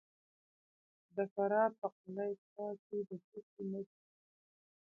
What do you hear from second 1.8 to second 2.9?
قلعه کاه